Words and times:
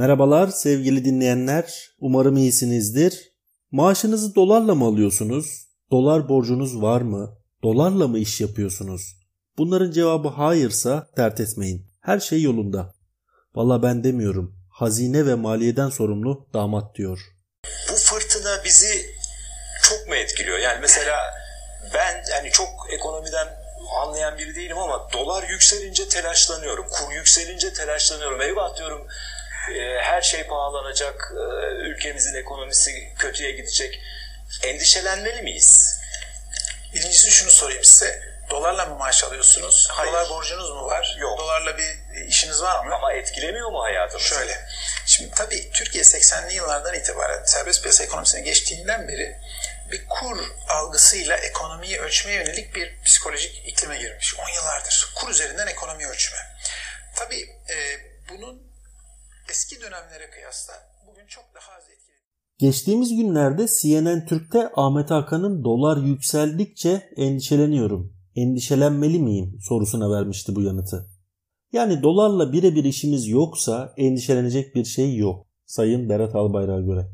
Merhabalar 0.00 0.48
sevgili 0.48 1.04
dinleyenler. 1.04 1.90
Umarım 1.98 2.36
iyisinizdir. 2.36 3.32
Maaşınızı 3.70 4.34
dolarla 4.34 4.74
mı 4.74 4.84
alıyorsunuz? 4.84 5.66
Dolar 5.90 6.28
borcunuz 6.28 6.82
var 6.82 7.00
mı? 7.00 7.38
Dolarla 7.62 8.08
mı 8.08 8.18
iş 8.18 8.40
yapıyorsunuz? 8.40 9.16
Bunların 9.58 9.90
cevabı 9.90 10.28
hayırsa 10.28 11.06
dert 11.16 11.40
etmeyin. 11.40 11.86
Her 12.00 12.20
şey 12.20 12.42
yolunda. 12.42 12.94
Valla 13.54 13.82
ben 13.82 14.04
demiyorum. 14.04 14.56
Hazine 14.70 15.26
ve 15.26 15.34
maliyeden 15.34 15.88
sorumlu 15.88 16.48
damat 16.54 16.94
diyor. 16.94 17.20
Bu 17.92 17.96
fırtına 17.96 18.64
bizi 18.64 19.06
çok 19.82 20.08
mu 20.08 20.14
etkiliyor? 20.14 20.58
Yani 20.58 20.78
mesela 20.80 21.16
ben 21.94 22.24
yani 22.30 22.50
çok 22.50 22.68
ekonomiden 22.90 23.48
anlayan 24.02 24.38
biri 24.38 24.56
değilim 24.56 24.78
ama 24.78 25.08
dolar 25.12 25.48
yükselince 25.48 26.08
telaşlanıyorum. 26.08 26.86
Kur 26.90 27.14
yükselince 27.14 27.72
telaşlanıyorum. 27.72 28.40
Eyvah 28.40 28.78
diyorum 28.78 29.06
her 30.02 30.22
şey 30.22 30.44
pahalanacak, 30.44 31.32
e, 31.36 31.40
ülkemizin 31.72 32.34
ekonomisi 32.34 33.14
kötüye 33.18 33.50
gidecek. 33.50 34.00
Endişelenmeli 34.62 35.42
miyiz? 35.42 36.00
Birincisi 36.94 37.30
şunu 37.30 37.50
sorayım 37.50 37.84
size. 37.84 38.30
Dolarla 38.50 38.86
mı 38.86 38.94
maaş 38.94 39.24
alıyorsunuz? 39.24 39.88
Hayır. 39.90 40.12
Dolar 40.12 40.28
borcunuz 40.28 40.70
mu 40.70 40.84
var? 40.86 41.16
Yok. 41.20 41.38
Dolarla 41.38 41.78
bir 41.78 42.24
işiniz 42.26 42.62
var 42.62 42.84
mı? 42.84 42.94
Ama 42.94 43.12
etkilemiyor 43.12 43.70
mu 43.70 43.82
hayatımızı? 43.82 44.28
Şöyle. 44.28 44.66
Şimdi 45.06 45.30
tabii 45.34 45.70
Türkiye 45.72 46.04
80'li 46.04 46.54
yıllardan 46.54 46.94
itibaren 46.94 47.44
serbest 47.44 47.82
piyasa 47.82 48.04
ekonomisine 48.04 48.40
geçtiğinden 48.40 49.08
beri 49.08 49.36
bir 49.92 50.06
kur 50.08 50.38
algısıyla 50.68 51.36
ekonomiyi 51.36 52.00
ölçmeye 52.00 52.36
yönelik 52.36 52.74
bir 52.74 53.02
psikolojik 53.04 53.62
iklime 53.66 53.98
girmiş. 53.98 54.34
10 54.38 54.48
yıllardır. 54.48 55.12
Kur 55.16 55.30
üzerinden 55.30 55.66
ekonomiyi 55.66 56.08
ölçme. 56.08 56.38
Tabii 57.16 57.50
e, 57.68 57.89
eski 59.70 59.82
dönemlere 59.82 60.30
kıyasla 60.30 60.72
bugün 61.06 61.26
çok 61.26 61.44
daha 61.54 61.76
az 61.76 61.82
etkili. 61.82 62.16
Geçtiğimiz 62.58 63.16
günlerde 63.16 63.66
CNN 63.82 64.26
Türk'te 64.26 64.70
Ahmet 64.76 65.10
Hakan'ın 65.10 65.64
dolar 65.64 65.96
yükseldikçe 65.96 67.02
endişeleniyorum, 67.16 68.12
endişelenmeli 68.36 69.18
miyim 69.18 69.58
sorusuna 69.60 70.10
vermişti 70.10 70.56
bu 70.56 70.62
yanıtı. 70.62 71.06
Yani 71.72 72.02
dolarla 72.02 72.52
birebir 72.52 72.84
işimiz 72.84 73.28
yoksa 73.28 73.94
endişelenecek 73.96 74.74
bir 74.74 74.84
şey 74.84 75.16
yok. 75.16 75.46
Sayın 75.66 76.08
Berat 76.08 76.34
Albayrak'a 76.34 76.80
göre. 76.80 77.10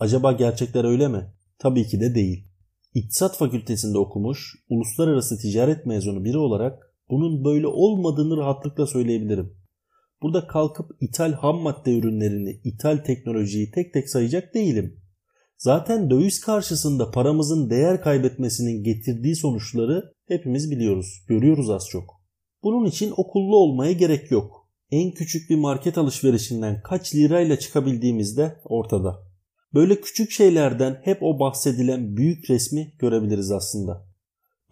Acaba 0.00 0.32
gerçekler 0.32 0.84
öyle 0.84 1.08
mi? 1.08 1.34
Tabii 1.58 1.86
ki 1.86 2.00
de 2.00 2.14
değil. 2.14 2.48
İktisat 2.94 3.36
fakültesinde 3.36 3.98
okumuş, 3.98 4.54
uluslararası 4.68 5.38
ticaret 5.38 5.86
mezunu 5.86 6.24
biri 6.24 6.38
olarak 6.38 6.94
bunun 7.10 7.44
böyle 7.44 7.66
olmadığını 7.66 8.36
rahatlıkla 8.36 8.86
söyleyebilirim. 8.86 9.57
Burada 10.22 10.46
kalkıp 10.46 10.90
ithal 11.00 11.32
ham 11.32 11.56
madde 11.56 11.98
ürünlerini, 11.98 12.60
ithal 12.64 12.96
teknolojiyi 12.96 13.70
tek 13.70 13.92
tek 13.92 14.10
sayacak 14.10 14.54
değilim. 14.54 15.00
Zaten 15.58 16.10
döviz 16.10 16.40
karşısında 16.40 17.10
paramızın 17.10 17.70
değer 17.70 18.02
kaybetmesinin 18.02 18.84
getirdiği 18.84 19.36
sonuçları 19.36 20.12
hepimiz 20.28 20.70
biliyoruz, 20.70 21.24
görüyoruz 21.28 21.70
az 21.70 21.88
çok. 21.88 22.18
Bunun 22.62 22.84
için 22.84 23.12
okullu 23.16 23.56
olmaya 23.56 23.92
gerek 23.92 24.30
yok. 24.30 24.68
En 24.90 25.10
küçük 25.10 25.50
bir 25.50 25.56
market 25.56 25.98
alışverişinden 25.98 26.82
kaç 26.82 27.14
lirayla 27.14 27.58
çıkabildiğimiz 27.58 28.36
de 28.36 28.60
ortada. 28.64 29.28
Böyle 29.74 30.00
küçük 30.00 30.30
şeylerden 30.30 31.00
hep 31.04 31.22
o 31.22 31.40
bahsedilen 31.40 32.16
büyük 32.16 32.50
resmi 32.50 32.92
görebiliriz 32.98 33.50
aslında. 33.50 34.07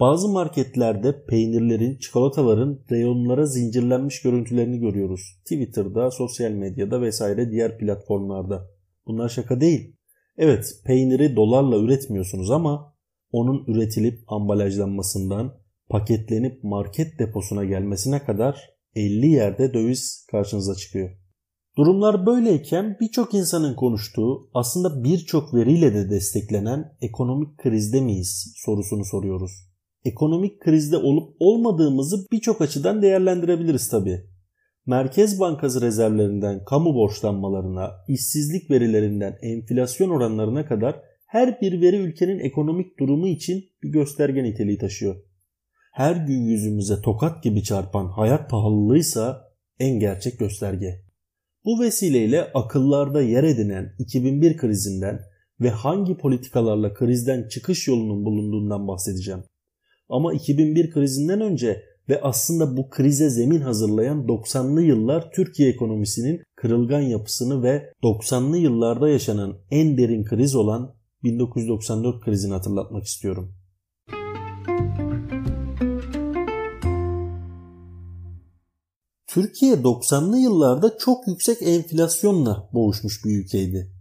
Bazı 0.01 0.29
marketlerde 0.29 1.25
peynirlerin, 1.25 1.99
çikolataların 1.99 2.81
reyonlara 2.91 3.47
zincirlenmiş 3.47 4.23
görüntülerini 4.23 4.79
görüyoruz. 4.79 5.21
Twitter'da, 5.43 6.11
sosyal 6.11 6.51
medyada 6.51 7.01
vesaire 7.01 7.51
diğer 7.51 7.79
platformlarda. 7.79 8.71
Bunlar 9.07 9.29
şaka 9.29 9.61
değil. 9.61 9.97
Evet 10.37 10.65
peyniri 10.85 11.37
dolarla 11.37 11.79
üretmiyorsunuz 11.79 12.51
ama 12.51 12.95
onun 13.31 13.65
üretilip 13.67 14.33
ambalajlanmasından 14.33 15.55
paketlenip 15.89 16.65
market 16.65 17.19
deposuna 17.19 17.65
gelmesine 17.65 18.25
kadar 18.25 18.71
50 18.95 19.27
yerde 19.27 19.75
döviz 19.75 20.27
karşınıza 20.31 20.75
çıkıyor. 20.75 21.11
Durumlar 21.79 22.27
böyleyken 22.27 22.97
birçok 23.01 23.35
insanın 23.35 23.75
konuştuğu 23.75 24.51
aslında 24.55 25.05
birçok 25.05 25.55
veriyle 25.55 25.95
de 25.95 26.11
desteklenen 26.11 26.97
ekonomik 27.01 27.59
krizde 27.59 28.01
miyiz 28.01 28.53
sorusunu 28.57 29.05
soruyoruz. 29.05 29.76
Ekonomik 30.07 30.61
krizde 30.61 30.97
olup 30.97 31.37
olmadığımızı 31.39 32.27
birçok 32.33 32.61
açıdan 32.61 33.03
değerlendirebiliriz 33.03 33.89
tabi. 33.89 34.27
Merkez 34.87 35.41
Bankası 35.41 35.81
rezervlerinden 35.81 36.65
kamu 36.65 36.95
borçlanmalarına, 36.95 37.91
işsizlik 38.09 38.71
verilerinden 38.71 39.39
enflasyon 39.43 40.11
oranlarına 40.11 40.67
kadar 40.67 41.01
her 41.27 41.61
bir 41.61 41.81
veri 41.81 41.97
ülkenin 41.97 42.39
ekonomik 42.39 42.99
durumu 42.99 43.29
için 43.29 43.65
bir 43.83 43.89
gösterge 43.89 44.43
niteliği 44.43 44.79
taşıyor. 44.79 45.17
Her 45.93 46.17
gün 46.17 46.43
yüzümüze 46.43 47.01
tokat 47.03 47.43
gibi 47.43 47.63
çarpan 47.63 48.07
hayat 48.07 48.51
pahalılığıysa 48.51 49.43
en 49.79 50.01
gerçek 50.01 50.39
gösterge. 50.39 51.03
Bu 51.65 51.81
vesileyle 51.81 52.45
akıllarda 52.55 53.23
yer 53.23 53.45
edinen 53.45 53.93
2001 53.99 54.57
krizinden 54.57 55.21
ve 55.61 55.71
hangi 55.71 56.17
politikalarla 56.17 56.95
krizden 56.95 57.49
çıkış 57.49 57.89
yolunun 57.89 58.25
bulunduğundan 58.25 58.89
bahsedeceğim. 58.89 59.45
Ama 60.09 60.35
2001 60.35 60.91
krizinden 60.91 61.41
önce 61.41 61.83
ve 62.09 62.21
aslında 62.23 62.77
bu 62.77 62.91
krize 62.91 63.31
zemin 63.31 63.61
hazırlayan 63.61 64.27
90'lı 64.27 64.83
yıllar 64.83 65.31
Türkiye 65.31 65.71
ekonomisinin 65.71 66.43
kırılgan 66.57 67.01
yapısını 67.01 67.63
ve 67.63 67.93
90'lı 68.03 68.59
yıllarda 68.59 69.09
yaşanan 69.09 69.59
en 69.71 69.99
derin 69.99 70.25
kriz 70.25 70.55
olan 70.55 70.95
1994 71.25 72.25
krizini 72.25 72.53
hatırlatmak 72.53 73.05
istiyorum. 73.05 73.55
Türkiye 79.27 79.75
90'lı 79.75 80.39
yıllarda 80.39 80.99
çok 80.99 81.29
yüksek 81.29 81.63
enflasyonla 81.63 82.69
boğuşmuş 82.73 83.25
bir 83.25 83.45
ülkeydi. 83.45 83.93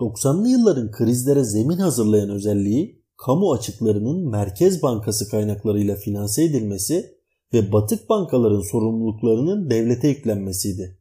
90'lı 0.00 0.48
yılların 0.48 0.90
krizlere 0.90 1.44
zemin 1.44 1.78
hazırlayan 1.78 2.30
özelliği 2.30 2.99
kamu 3.26 3.52
açıklarının 3.52 4.30
Merkez 4.30 4.82
Bankası 4.82 5.30
kaynaklarıyla 5.30 5.96
finanse 5.96 6.44
edilmesi 6.44 7.06
ve 7.52 7.72
batık 7.72 8.08
bankaların 8.08 8.60
sorumluluklarının 8.60 9.70
devlete 9.70 10.08
yüklenmesiydi. 10.08 10.98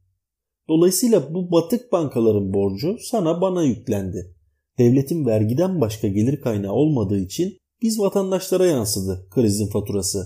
Dolayısıyla 0.69 1.34
bu 1.34 1.52
batık 1.52 1.91
bankaların 1.91 2.53
borcu 2.53 2.97
sana 3.02 3.41
bana 3.41 3.63
yüklendi. 3.63 4.35
Devletin 4.78 5.25
vergiden 5.25 5.81
başka 5.81 6.08
gelir 6.08 6.41
kaynağı 6.41 6.74
olmadığı 6.74 7.19
için 7.19 7.58
biz 7.81 8.00
vatandaşlara 8.00 8.66
yansıdı 8.66 9.28
krizin 9.29 9.68
faturası. 9.68 10.25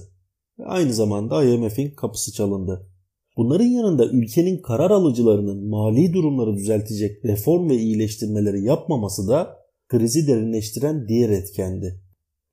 Aynı 0.66 0.94
zamanda 0.94 1.44
IMF'in 1.44 1.92
kapısı 1.92 2.34
çalındı. 2.34 2.90
Bunların 3.38 3.66
yanında 3.66 4.06
ülkenin 4.06 4.62
karar 4.62 4.92
alıcılarının 4.92 5.70
mali 5.70 6.14
durumları 6.14 6.56
düzeltecek 6.56 7.26
reform 7.26 7.70
ve 7.70 7.78
iyileştirmeleri 7.78 8.64
yapmaması 8.64 9.28
da 9.28 9.63
krizi 9.94 10.28
derinleştiren 10.28 11.08
diğer 11.08 11.30
etkendi. 11.30 12.02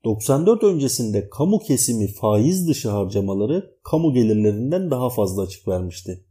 94 0.03 0.63
öncesinde 0.63 1.29
kamu 1.29 1.59
kesimi 1.59 2.07
faiz 2.07 2.67
dışı 2.67 2.89
harcamaları 2.89 3.75
kamu 3.83 4.13
gelirlerinden 4.13 4.91
daha 4.91 5.09
fazla 5.09 5.41
açık 5.41 5.67
vermişti. 5.67 6.25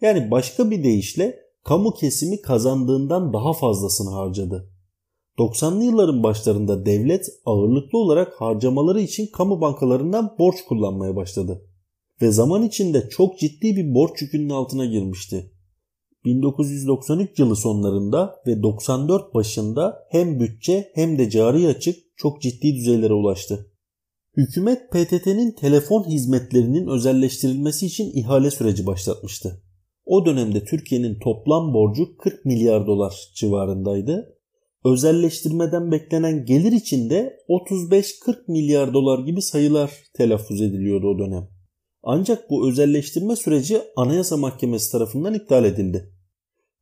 Yani 0.00 0.30
başka 0.30 0.70
bir 0.70 0.84
deyişle 0.84 1.38
kamu 1.64 1.94
kesimi 1.94 2.40
kazandığından 2.40 3.32
daha 3.32 3.52
fazlasını 3.52 4.10
harcadı. 4.10 4.70
90'lı 5.38 5.84
yılların 5.84 6.22
başlarında 6.22 6.86
devlet 6.86 7.26
ağırlıklı 7.44 7.98
olarak 7.98 8.40
harcamaları 8.40 9.00
için 9.00 9.26
kamu 9.32 9.60
bankalarından 9.60 10.36
borç 10.38 10.56
kullanmaya 10.68 11.16
başladı 11.16 11.62
ve 12.22 12.30
zaman 12.30 12.62
içinde 12.62 13.08
çok 13.08 13.38
ciddi 13.38 13.76
bir 13.76 13.94
borç 13.94 14.22
yükünün 14.22 14.50
altına 14.50 14.86
girmişti. 14.86 15.52
1993 16.26 17.38
yılı 17.38 17.56
sonlarında 17.56 18.36
ve 18.46 18.62
94 18.62 19.34
başında 19.34 20.06
hem 20.10 20.40
bütçe 20.40 20.90
hem 20.94 21.18
de 21.18 21.30
cari 21.30 21.66
açık 21.68 21.96
çok 22.16 22.42
ciddi 22.42 22.74
düzeylere 22.74 23.12
ulaştı. 23.12 23.70
Hükümet 24.36 24.90
PTT'nin 24.90 25.52
telefon 25.52 26.04
hizmetlerinin 26.04 26.86
özelleştirilmesi 26.86 27.86
için 27.86 28.10
ihale 28.14 28.50
süreci 28.50 28.86
başlatmıştı. 28.86 29.62
O 30.04 30.26
dönemde 30.26 30.64
Türkiye'nin 30.64 31.18
toplam 31.18 31.74
borcu 31.74 32.16
40 32.16 32.44
milyar 32.44 32.86
dolar 32.86 33.14
civarındaydı. 33.34 34.36
Özelleştirmeden 34.84 35.92
beklenen 35.92 36.44
gelir 36.44 36.72
için 36.72 37.10
de 37.10 37.36
35-40 37.48 38.36
milyar 38.48 38.94
dolar 38.94 39.18
gibi 39.26 39.42
sayılar 39.42 39.90
telaffuz 40.14 40.62
ediliyordu 40.62 41.06
o 41.06 41.18
dönem. 41.18 41.48
Ancak 42.02 42.50
bu 42.50 42.68
özelleştirme 42.68 43.36
süreci 43.36 43.82
Anayasa 43.96 44.36
Mahkemesi 44.36 44.92
tarafından 44.92 45.34
iptal 45.34 45.64
edildi. 45.64 46.15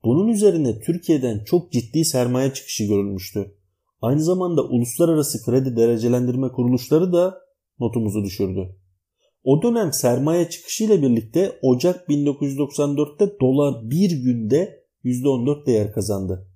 Bunun 0.04 0.28
üzerine 0.28 0.80
Türkiye'den 0.80 1.44
çok 1.44 1.72
ciddi 1.72 2.04
sermaye 2.04 2.52
çıkışı 2.52 2.84
görülmüştü. 2.84 3.54
Aynı 4.02 4.22
zamanda 4.22 4.62
uluslararası 4.64 5.44
kredi 5.44 5.76
derecelendirme 5.76 6.48
kuruluşları 6.48 7.12
da 7.12 7.38
notumuzu 7.80 8.24
düşürdü. 8.24 8.76
O 9.44 9.62
dönem 9.62 9.92
sermaye 9.92 10.48
çıkışıyla 10.48 11.02
birlikte 11.02 11.58
Ocak 11.62 12.08
1994'te 12.08 13.40
dolar 13.40 13.90
bir 13.90 14.10
günde 14.10 14.84
%14 15.04 15.66
değer 15.66 15.92
kazandı. 15.92 16.48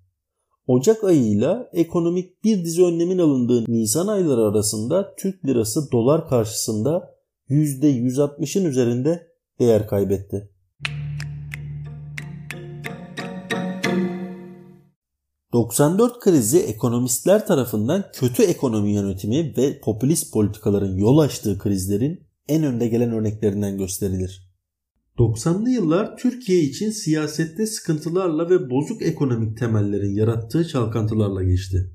Ocak 0.67 1.05
ayıyla 1.05 1.71
ekonomik 1.73 2.45
bir 2.45 2.65
dizi 2.65 2.85
önlemin 2.85 3.19
alındığı 3.19 3.73
Nisan 3.73 4.07
ayları 4.07 4.41
arasında 4.41 5.15
Türk 5.19 5.45
lirası 5.45 5.93
dolar 5.93 6.29
karşısında 6.29 7.15
%160'ın 7.49 8.65
üzerinde 8.65 9.27
değer 9.61 9.87
kaybetti. 9.87 10.51
94 15.59 16.21
krizi 16.21 16.59
ekonomistler 16.59 17.47
tarafından 17.47 18.05
kötü 18.13 18.43
ekonomi 18.43 18.93
yönetimi 18.93 19.55
ve 19.57 19.81
popülist 19.81 20.33
politikaların 20.33 20.97
yol 20.97 21.19
açtığı 21.19 21.59
krizlerin 21.59 22.21
en 22.49 22.63
önde 22.65 22.89
gelen 22.89 23.13
örneklerinden 23.13 23.79
gösterilir. 23.79 24.51
90'lı 25.19 25.71
yıllar 25.71 26.17
Türkiye 26.17 26.61
için 26.61 26.91
siyasette 26.91 27.67
sıkıntılarla 27.67 28.51
ve 28.51 28.71
bozuk 28.71 29.03
ekonomik 29.03 29.59
temellerin 29.59 30.15
yarattığı 30.15 30.69
çalkantılarla 30.69 31.43
geçti. 31.43 31.91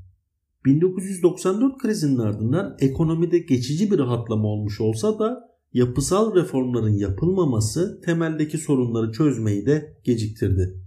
1994 0.66 1.78
krizinin 1.78 2.18
ardından 2.18 2.78
ekonomide 2.80 3.40
geçici 3.40 3.92
bir 3.92 4.00
rahatlama 4.00 4.48
olmuş 4.48 4.82
olsa 4.82 5.20
da 5.20 5.50
yapısal 5.74 6.36
reformların 6.36 6.98
yapılmaması 6.98 8.02
temeldeki 8.06 8.58
sorunları 8.58 9.12
çözmeyi 9.12 9.66
de 9.66 9.98
geciktirdi. 10.04 10.84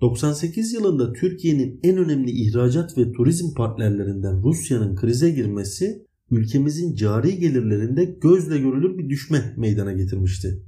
98 0.00 0.72
yılında 0.72 1.12
Türkiye'nin 1.12 1.80
en 1.82 1.96
önemli 1.96 2.30
ihracat 2.30 2.98
ve 2.98 3.12
turizm 3.12 3.54
partnerlerinden 3.54 4.42
Rusya'nın 4.42 4.96
krize 4.96 5.30
girmesi 5.30 6.06
ülkemizin 6.30 6.94
cari 6.94 7.38
gelirlerinde 7.38 8.04
gözle 8.04 8.58
görülür 8.58 8.98
bir 8.98 9.08
düşme 9.08 9.54
meydana 9.56 9.92
getirmişti. 9.92 10.62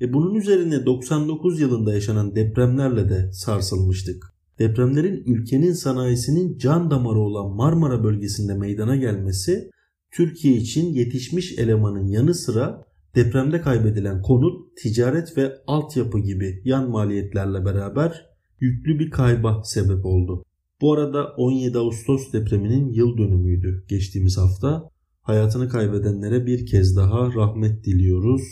E 0.00 0.12
bunun 0.12 0.34
üzerine 0.34 0.86
99 0.86 1.60
yılında 1.60 1.94
yaşanan 1.94 2.36
depremlerle 2.36 3.08
de 3.08 3.32
sarsılmıştık. 3.32 4.34
Depremlerin 4.58 5.22
ülkenin 5.26 5.72
sanayisinin 5.72 6.58
can 6.58 6.90
damarı 6.90 7.18
olan 7.18 7.56
Marmara 7.56 8.04
bölgesinde 8.04 8.54
meydana 8.54 8.96
gelmesi 8.96 9.70
Türkiye 10.10 10.56
için 10.56 10.92
yetişmiş 10.92 11.58
elemanın 11.58 12.06
yanı 12.08 12.34
sıra 12.34 12.84
depremde 13.14 13.60
kaybedilen 13.60 14.22
konut, 14.22 14.76
ticaret 14.76 15.36
ve 15.36 15.52
altyapı 15.66 16.18
gibi 16.18 16.62
yan 16.64 16.90
maliyetlerle 16.90 17.64
beraber 17.64 18.28
yüklü 18.60 18.98
bir 18.98 19.10
kayba 19.10 19.62
sebep 19.64 20.06
oldu. 20.06 20.44
Bu 20.80 20.92
arada 20.92 21.34
17 21.36 21.78
Ağustos 21.78 22.32
depreminin 22.32 22.92
yıl 22.92 23.18
dönümüydü 23.18 23.84
geçtiğimiz 23.88 24.38
hafta. 24.38 24.90
Hayatını 25.22 25.68
kaybedenlere 25.68 26.46
bir 26.46 26.66
kez 26.66 26.96
daha 26.96 27.34
rahmet 27.34 27.84
diliyoruz. 27.84 28.42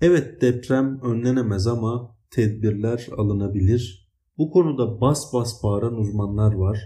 Evet 0.00 0.42
deprem 0.42 1.00
önlenemez 1.00 1.66
ama 1.66 2.16
tedbirler 2.30 3.06
alınabilir. 3.16 4.08
Bu 4.38 4.50
konuda 4.50 5.00
bas 5.00 5.32
bas 5.32 5.62
bağıran 5.62 5.94
uzmanlar 5.94 6.54
var. 6.54 6.78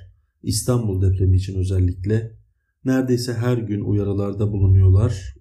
İstanbul 0.43 1.03
depremi 1.03 1.37
için 1.37 1.59
özellikle. 1.59 2.33
Neredeyse 2.85 3.33
her 3.33 3.59
gün 3.59 3.81
uyarılarda 3.81 4.53
bulunuyorlar. 4.53 5.35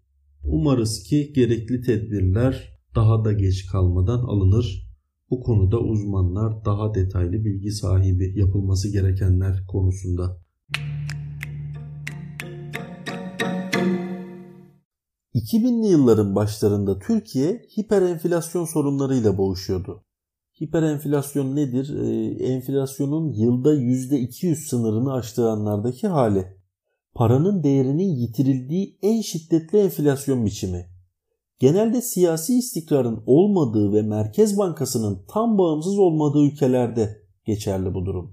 Umarız 0.44 1.04
ki 1.04 1.34
gerekli 1.36 1.82
tedbirler 1.82 2.80
daha 2.96 3.26
da 3.26 3.34
geç 3.34 3.66
kalmadan 3.66 4.20
alınır. 4.20 4.89
Bu 5.32 5.44
konuda 5.44 5.80
uzmanlar 5.80 6.66
daha 6.66 6.94
detaylı 6.94 7.46
bilgi 7.46 7.72
sahibi 7.72 8.40
yapılması 8.40 8.92
gerekenler 8.92 9.68
konusunda. 9.68 10.38
2000'li 15.36 15.88
yılların 15.88 16.36
başlarında 16.36 17.00
Türkiye 17.00 17.66
hiperenflasyon 17.80 18.66
sorunlarıyla 18.66 19.38
boğuşuyordu. 19.38 20.04
Hiperenflasyon 20.64 21.56
nedir? 21.56 21.98
Ee, 21.98 22.46
enflasyonun 22.46 23.34
yılda 23.34 23.76
%200 23.76 24.56
sınırını 24.56 25.14
aştığı 25.14 25.50
anlardaki 25.50 26.08
hali. 26.08 26.46
Paranın 27.14 27.64
değerinin 27.64 28.16
yitirildiği 28.16 28.98
en 29.02 29.22
şiddetli 29.22 29.78
enflasyon 29.78 30.46
biçimi. 30.46 30.99
Genelde 31.60 32.02
siyasi 32.02 32.58
istikrarın 32.58 33.24
olmadığı 33.26 33.94
ve 33.94 34.02
Merkez 34.02 34.58
Bankası'nın 34.58 35.26
tam 35.28 35.58
bağımsız 35.58 36.00
olmadığı 36.00 36.44
ülkelerde 36.44 37.22
geçerli 37.46 37.94
bu 37.94 38.06
durum. 38.06 38.32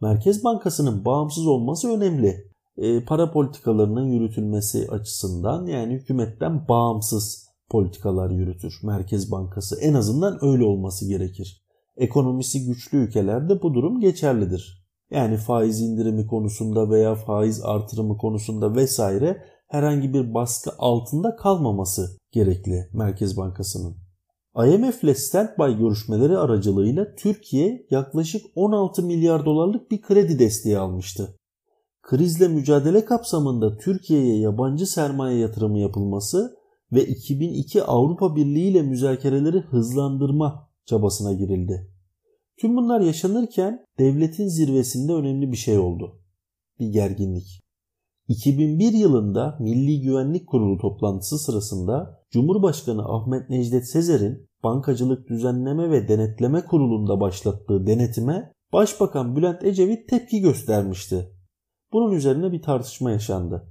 Merkez 0.00 0.44
Bankası'nın 0.44 1.04
bağımsız 1.04 1.46
olması 1.46 1.88
önemli 1.88 2.50
e, 2.76 3.04
para 3.04 3.32
politikalarının 3.32 4.06
yürütülmesi 4.06 4.88
açısından 4.90 5.66
yani 5.66 5.94
hükümetten 5.94 6.68
bağımsız 6.68 7.48
politikalar 7.70 8.30
yürütür 8.30 8.80
Merkez 8.82 9.30
Bankası. 9.30 9.80
En 9.80 9.94
azından 9.94 10.38
öyle 10.44 10.64
olması 10.64 11.08
gerekir. 11.08 11.62
Ekonomisi 11.96 12.66
güçlü 12.66 12.98
ülkelerde 12.98 13.62
bu 13.62 13.74
durum 13.74 14.00
geçerlidir. 14.00 14.88
Yani 15.10 15.36
faiz 15.36 15.80
indirimi 15.80 16.26
konusunda 16.26 16.90
veya 16.90 17.14
faiz 17.14 17.60
artırımı 17.64 18.16
konusunda 18.16 18.74
vesaire 18.74 19.42
herhangi 19.68 20.14
bir 20.14 20.34
baskı 20.34 20.70
altında 20.78 21.36
kalmaması 21.36 22.17
gerekli 22.32 22.88
Merkez 22.92 23.36
Bankası'nın. 23.36 23.96
IMF 24.56 25.04
ile 25.04 25.14
standby 25.14 25.78
görüşmeleri 25.78 26.38
aracılığıyla 26.38 27.14
Türkiye 27.14 27.86
yaklaşık 27.90 28.46
16 28.54 29.02
milyar 29.02 29.44
dolarlık 29.44 29.90
bir 29.90 30.02
kredi 30.02 30.38
desteği 30.38 30.78
almıştı 30.78 31.38
krizle 32.08 32.48
mücadele 32.48 33.04
kapsamında 33.04 33.76
Türkiye'ye 33.76 34.38
yabancı 34.38 34.86
sermaye 34.86 35.38
yatırımı 35.38 35.78
yapılması 35.78 36.56
ve 36.92 37.06
2002 37.06 37.82
Avrupa 37.82 38.36
Birliği 38.36 38.70
ile 38.70 38.82
müzakereleri 38.82 39.60
hızlandırma 39.60 40.70
çabasına 40.86 41.32
girildi. 41.32 41.90
Tüm 42.60 42.76
bunlar 42.76 43.00
yaşanırken 43.00 43.84
devletin 43.98 44.48
zirvesinde 44.48 45.12
önemli 45.12 45.52
bir 45.52 45.56
şey 45.56 45.78
oldu. 45.78 46.20
Bir 46.80 46.86
gerginlik. 46.86 47.60
2001 48.28 48.92
yılında 48.92 49.56
Milli 49.60 50.00
Güvenlik 50.00 50.46
Kurulu 50.46 50.78
toplantısı 50.78 51.38
sırasında 51.38 52.24
Cumhurbaşkanı 52.30 53.04
Ahmet 53.04 53.50
Necdet 53.50 53.88
Sezer'in 53.88 54.48
Bankacılık 54.62 55.28
Düzenleme 55.28 55.90
ve 55.90 56.08
Denetleme 56.08 56.64
Kurulu'nda 56.64 57.20
başlattığı 57.20 57.86
denetime 57.86 58.52
Başbakan 58.72 59.36
Bülent 59.36 59.64
Ecevit 59.64 60.08
tepki 60.08 60.40
göstermişti. 60.40 61.32
Bunun 61.92 62.12
üzerine 62.12 62.52
bir 62.52 62.62
tartışma 62.62 63.10
yaşandı. 63.10 63.68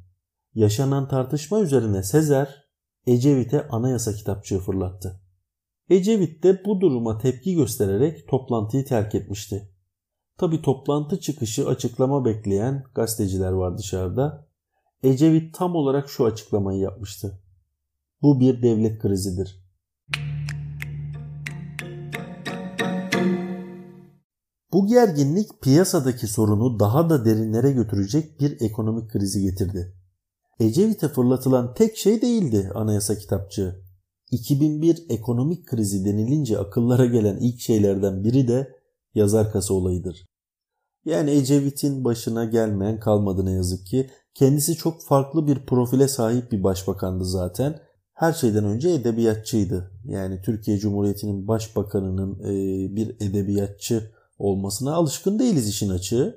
Yaşanan 0.54 1.08
tartışma 1.08 1.60
üzerine 1.60 2.04
Sezer 2.04 2.64
Ecevit'e 3.08 3.68
anayasa 3.68 4.14
kitapçığı 4.14 4.60
fırlattı. 4.60 5.22
Ecevit 5.90 6.44
de 6.44 6.62
bu 6.66 6.82
duruma 6.82 7.18
tepki 7.18 7.56
göstererek 7.56 8.28
toplantıyı 8.28 8.86
terk 8.86 9.16
etmişti. 9.16 9.70
Tabi 10.38 10.62
toplantı 10.62 11.20
çıkışı 11.20 11.68
açıklama 11.68 12.26
bekleyen 12.26 12.84
gazeteciler 12.96 13.52
var 13.52 13.78
dışarıda. 13.78 14.47
Ecevit 15.04 15.54
tam 15.54 15.76
olarak 15.76 16.10
şu 16.10 16.26
açıklamayı 16.26 16.80
yapmıştı. 16.80 17.40
Bu 18.22 18.40
bir 18.40 18.62
devlet 18.62 19.02
krizidir. 19.02 19.68
Bu 24.74 24.88
gerginlik 24.88 25.62
piyasadaki 25.62 26.28
sorunu 26.28 26.80
daha 26.80 27.10
da 27.10 27.26
derinlere 27.26 27.72
götürecek 27.72 28.40
bir 28.40 28.62
ekonomik 28.62 29.12
krizi 29.12 29.42
getirdi. 29.42 29.94
Ecevit'e 30.60 31.08
fırlatılan 31.08 31.74
tek 31.74 31.98
şey 31.98 32.22
değildi 32.22 32.72
anayasa 32.76 33.18
kitapçığı. 33.18 33.82
2001 34.32 35.06
ekonomik 35.10 35.68
krizi 35.68 36.06
denilince 36.06 36.58
akıllara 36.58 37.06
gelen 37.06 37.38
ilk 37.38 37.60
şeylerden 37.60 38.24
biri 38.24 38.48
de 38.48 38.76
yazar 39.16 39.52
kasa 39.52 39.74
olayıdır. 39.74 40.26
Yani 41.08 41.32
Ecevit'in 41.32 42.04
başına 42.04 42.46
gelmeyen 42.46 43.00
kalmadı 43.00 43.46
ne 43.46 43.52
yazık 43.52 43.86
ki. 43.86 44.10
Kendisi 44.34 44.76
çok 44.76 45.04
farklı 45.04 45.48
bir 45.48 45.66
profile 45.66 46.08
sahip 46.08 46.52
bir 46.52 46.64
başbakandı 46.64 47.26
zaten. 47.26 47.80
Her 48.14 48.34
şeyden 48.34 48.64
önce 48.64 48.90
edebiyatçıydı. 48.90 49.92
Yani 50.06 50.42
Türkiye 50.42 50.78
Cumhuriyeti'nin 50.78 51.48
başbakanının 51.48 52.40
bir 52.96 53.16
edebiyatçı 53.20 54.12
olmasına 54.40 54.94
alışkın 54.94 55.40
değiliz 55.40 55.70
işin 55.70 55.90
açığı. 55.90 56.36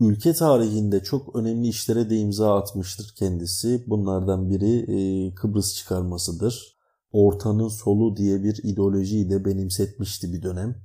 Ülke 0.00 0.32
tarihinde 0.32 1.02
çok 1.02 1.36
önemli 1.36 1.68
işlere 1.68 2.10
de 2.10 2.16
imza 2.16 2.58
atmıştır 2.58 3.14
kendisi. 3.18 3.84
Bunlardan 3.86 4.50
biri 4.50 4.78
e, 4.78 5.34
Kıbrıs 5.34 5.74
çıkarmasıdır. 5.74 6.78
Ortanın 7.12 7.68
solu 7.68 8.16
diye 8.16 8.44
bir 8.44 8.60
ideolojiyi 8.62 9.30
de 9.30 9.44
benimsetmişti 9.44 10.32
bir 10.32 10.42
dönem. 10.42 10.76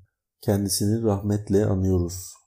Kendisini 0.41 1.03
rahmetle 1.03 1.65
anıyoruz. 1.65 2.37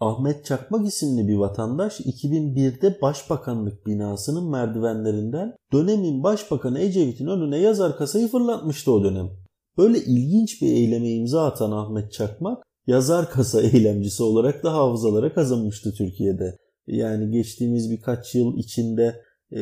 Ahmet 0.00 0.44
Çakmak 0.44 0.86
isimli 0.86 1.28
bir 1.28 1.36
vatandaş 1.36 2.00
2001'de 2.00 2.98
Başbakanlık 3.02 3.86
binasının 3.86 4.50
merdivenlerinden 4.50 5.56
dönemin 5.72 6.22
Başbakanı 6.22 6.80
Ecevit'in 6.80 7.26
önüne 7.26 7.58
yazar 7.58 7.96
kasayı 7.96 8.28
fırlatmıştı 8.28 8.92
o 8.92 9.04
dönem. 9.04 9.30
Böyle 9.78 9.98
ilginç 9.98 10.62
bir 10.62 10.66
eyleme 10.66 11.10
imza 11.10 11.46
atan 11.46 11.72
Ahmet 11.72 12.12
Çakmak 12.12 12.62
yazar 12.86 13.30
kasa 13.30 13.60
eylemcisi 13.62 14.22
olarak 14.22 14.64
da 14.64 14.72
hafızalara 14.72 15.34
kazanmıştı 15.34 15.94
Türkiye'de. 15.98 16.56
Yani 16.86 17.30
geçtiğimiz 17.30 17.90
birkaç 17.90 18.34
yıl 18.34 18.56
içinde 18.56 19.22
e, 19.52 19.60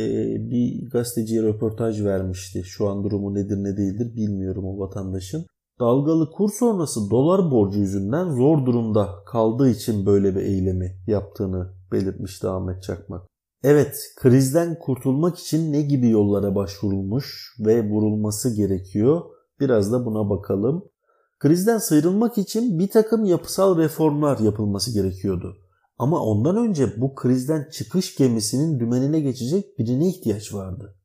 bir 0.51 0.91
gazeteciye 0.91 1.43
röportaj 1.43 2.05
vermişti. 2.05 2.63
Şu 2.65 2.89
an 2.89 3.05
durumu 3.05 3.35
nedir 3.35 3.57
ne 3.57 3.77
değildir 3.77 4.17
bilmiyorum 4.17 4.65
o 4.65 4.79
vatandaşın. 4.79 5.47
Dalgalı 5.83 6.31
kur 6.31 6.51
sonrası 6.53 7.11
dolar 7.11 7.51
borcu 7.51 7.79
yüzünden 7.79 8.31
zor 8.31 8.67
durumda 8.67 9.09
kaldığı 9.27 9.69
için 9.71 10.07
böyle 10.07 10.35
bir 10.35 10.41
eylemi 10.41 10.97
yaptığını 11.07 11.73
belirtmişti 11.93 12.49
Ahmet 12.49 12.83
Çakmak. 12.83 13.23
Evet, 13.65 13.97
krizden 14.17 14.79
kurtulmak 14.79 15.39
için 15.39 15.73
ne 15.73 15.83
gibi 15.83 16.09
yollara 16.09 16.55
başvurulmuş 16.55 17.57
ve 17.67 17.91
vurulması 17.91 18.57
gerekiyor? 18.57 19.23
Biraz 19.61 19.93
da 19.93 20.07
buna 20.07 20.31
bakalım. 20.31 20.85
Krizden 21.39 21.79
sıyrılmak 21.79 22.39
için 22.39 22.79
bir 22.79 22.89
takım 22.89 23.25
yapısal 23.25 23.79
reformlar 23.79 24.39
yapılması 24.39 24.95
gerekiyordu. 24.95 25.57
Ama 25.99 26.21
ondan 26.21 26.57
önce 26.57 27.01
bu 27.01 27.15
krizden 27.15 27.69
çıkış 27.73 28.17
gemisinin 28.17 28.81
dümenine 28.81 29.21
geçecek 29.21 29.79
birine 29.79 30.09
ihtiyaç 30.09 30.55
vardı. 30.55 30.97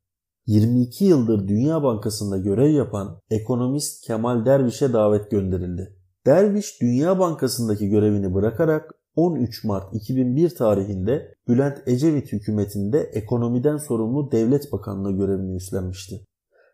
22 0.48 1.06
yıldır 1.06 1.48
Dünya 1.48 1.84
Bankası'nda 1.84 2.38
görev 2.38 2.70
yapan 2.70 3.22
ekonomist 3.30 4.06
Kemal 4.06 4.46
Derviş'e 4.46 4.94
davet 4.94 5.32
gönderildi. 5.32 5.96
Derviş 6.26 6.82
Dünya 6.82 7.20
Bankası'ndaki 7.20 7.90
görevini 7.90 8.34
bırakarak 8.34 8.92
13 9.16 9.64
Mart 9.64 9.96
2001 9.96 10.56
tarihinde 10.56 11.34
Bülent 11.48 11.78
Ecevit 11.86 12.32
hükümetinde 12.32 13.00
ekonomiden 13.00 13.78
sorumlu 13.78 14.32
devlet 14.32 14.72
bakanlığı 14.72 15.12
görevini 15.12 15.56
üstlenmişti. 15.56 16.26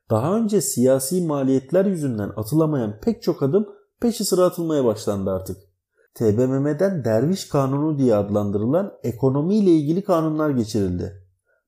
Daha 0.10 0.38
önce 0.38 0.62
siyasi 0.62 1.26
maliyetler 1.26 1.86
yüzünden 1.86 2.32
atılamayan 2.36 3.00
pek 3.02 3.24
çok 3.24 3.44
adım 3.44 3.68
peşi 4.02 4.26
sıra 4.26 4.44
atılmaya 4.44 4.86
başlandı 4.86 5.32
artık. 5.32 5.58
TBMM'den 6.16 7.06
Derviş 7.06 7.50
Kanunu 7.50 8.00
diye 8.00 8.16
adlandırılan 8.16 8.94
ekonomiyle 9.04 9.72
ilgili 9.72 10.04
kanunlar 10.04 10.50
geçirildi. 10.50 11.23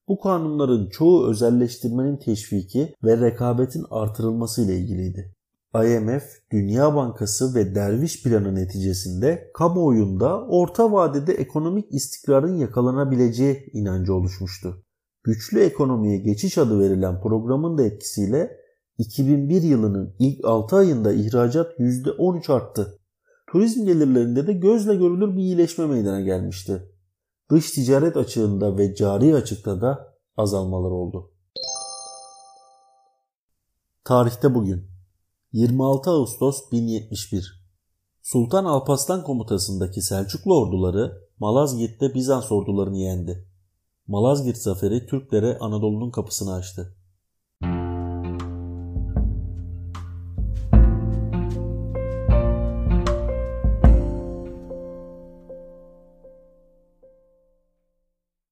Bu 0.07 0.19
kanunların 0.19 0.89
çoğu 0.89 1.29
özelleştirmenin 1.29 2.17
teşviki 2.17 2.93
ve 3.03 3.17
rekabetin 3.17 3.85
artırılması 3.89 4.61
ile 4.65 4.77
ilgiliydi. 4.77 5.35
IMF, 5.75 6.23
Dünya 6.51 6.95
Bankası 6.95 7.55
ve 7.55 7.75
Derviş 7.75 8.23
planı 8.23 8.55
neticesinde 8.55 9.51
kamuoyunda 9.53 10.41
orta 10.41 10.91
vadede 10.91 11.33
ekonomik 11.33 11.93
istikrarın 11.93 12.57
yakalanabileceği 12.57 13.69
inancı 13.73 14.13
oluşmuştu. 14.13 14.83
Güçlü 15.23 15.59
ekonomiye 15.59 16.17
geçiş 16.17 16.57
adı 16.57 16.79
verilen 16.79 17.21
programın 17.21 17.77
da 17.77 17.83
etkisiyle 17.83 18.57
2001 18.97 19.61
yılının 19.61 20.15
ilk 20.19 20.45
6 20.45 20.75
ayında 20.75 21.13
ihracat 21.13 21.79
%13 21.79 22.53
arttı. 22.53 22.99
Turizm 23.51 23.85
gelirlerinde 23.85 24.47
de 24.47 24.53
gözle 24.53 24.95
görülür 24.95 25.35
bir 25.35 25.41
iyileşme 25.41 25.85
meydana 25.85 26.21
gelmişti. 26.21 26.94
Dış 27.51 27.71
ticaret 27.71 28.17
açığında 28.17 28.77
ve 28.77 28.95
cari 28.95 29.35
açıkta 29.35 29.81
da 29.81 30.17
azalmalar 30.37 30.91
oldu. 30.91 31.31
Tarihte 34.03 34.55
bugün 34.55 34.87
26 35.51 36.09
Ağustos 36.09 36.71
1071 36.71 37.65
Sultan 38.21 38.65
Alparslan 38.65 39.23
komutasındaki 39.23 40.01
Selçuklu 40.01 40.59
orduları 40.59 41.29
Malazgirt'te 41.39 42.13
Bizans 42.13 42.51
ordularını 42.51 42.97
yendi. 42.97 43.47
Malazgirt 44.07 44.57
zaferi 44.57 45.05
Türklere 45.05 45.57
Anadolu'nun 45.57 46.11
kapısını 46.11 46.53
açtı. 46.53 46.95